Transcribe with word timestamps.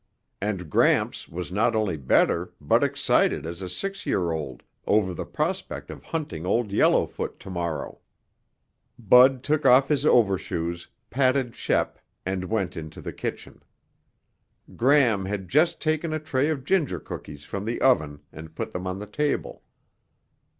And 0.41 0.67
Gramps 0.67 1.29
was 1.29 1.51
not 1.51 1.75
only 1.75 1.95
better 1.95 2.53
but 2.59 2.83
excited 2.83 3.45
as 3.45 3.61
a 3.61 3.69
six 3.69 4.03
year 4.07 4.31
old 4.31 4.63
over 4.87 5.13
the 5.13 5.27
prospect 5.27 5.91
of 5.91 6.05
hunting 6.05 6.43
Old 6.43 6.71
Yellowfoot 6.71 7.39
tomorrow. 7.39 7.99
Bud 8.97 9.43
took 9.43 9.63
off 9.63 9.89
his 9.89 10.03
overshoes, 10.03 10.87
patted 11.11 11.55
Shep 11.55 11.99
and 12.25 12.45
went 12.45 12.75
into 12.75 12.99
the 12.99 13.13
kitchen. 13.13 13.61
Gram 14.75 15.25
had 15.25 15.47
just 15.47 15.79
taken 15.79 16.13
a 16.13 16.19
tray 16.19 16.49
of 16.49 16.63
ginger 16.65 16.99
cookies 16.99 17.43
from 17.43 17.65
the 17.65 17.79
oven 17.79 18.21
and 18.33 18.55
put 18.55 18.71
them 18.71 18.87
on 18.87 18.97
the 18.97 19.05
table. 19.05 19.61